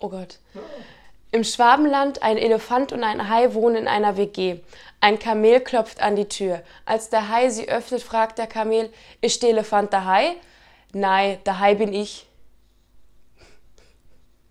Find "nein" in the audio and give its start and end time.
10.92-11.38